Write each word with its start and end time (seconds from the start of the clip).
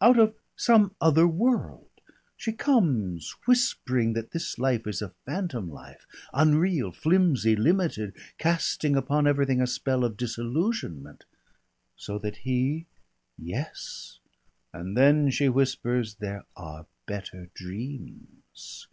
"Out 0.00 0.18
of 0.18 0.34
some 0.56 0.96
other 1.00 1.28
world. 1.28 1.88
She 2.36 2.50
comes, 2.50 3.36
whispering 3.46 4.12
that 4.14 4.32
this 4.32 4.58
life 4.58 4.88
is 4.88 5.00
a 5.00 5.14
phantom 5.24 5.70
life, 5.70 6.04
unreal, 6.32 6.90
flimsy, 6.90 7.54
limited, 7.54 8.12
casting 8.38 8.96
upon 8.96 9.28
everything 9.28 9.60
a 9.60 9.68
spell 9.68 10.02
of 10.02 10.16
disillusionment" 10.16 11.26
"So 12.06 12.18
that 12.18 12.38
he" 12.38 12.86
"Yes, 13.38 14.18
and 14.72 14.96
then 14.96 15.30
she 15.30 15.48
whispers, 15.48 16.16
'There 16.16 16.44
are 16.56 16.86
better 17.06 17.48
dreams!'" 17.54 18.88